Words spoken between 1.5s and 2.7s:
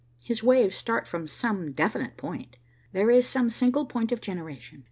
definite point.